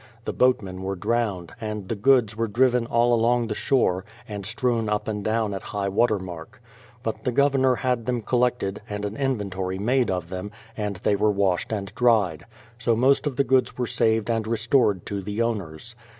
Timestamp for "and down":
5.07-5.53